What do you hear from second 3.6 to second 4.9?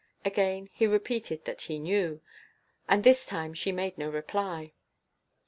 made no reply.